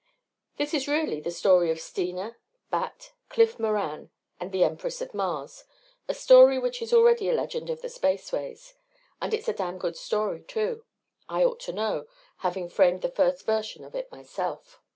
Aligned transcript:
This 0.57 0.73
is 0.73 0.87
really 0.87 1.19
the 1.21 1.29
story 1.29 1.69
of 1.69 1.79
Steena, 1.79 2.35
Bat, 2.71 3.11
Cliff 3.29 3.59
Moran 3.59 4.09
and 4.39 4.51
the 4.51 4.63
Empress 4.63 4.99
of 4.99 5.13
Mars, 5.13 5.63
a 6.07 6.15
story 6.15 6.57
which 6.57 6.81
is 6.81 6.91
already 6.91 7.29
a 7.29 7.33
legend 7.35 7.69
of 7.69 7.83
the 7.83 7.87
spaceways. 7.87 8.73
And 9.21 9.31
it's 9.31 9.47
a 9.47 9.53
damn 9.53 9.77
good 9.77 9.95
story 9.95 10.41
too. 10.43 10.85
I 11.29 11.43
ought 11.43 11.59
to 11.59 11.71
know, 11.71 12.07
having 12.37 12.67
framed 12.67 13.03
the 13.03 13.09
first 13.09 13.45
version 13.45 13.83
of 13.83 13.93
it 13.93 14.11
myself. 14.11 14.81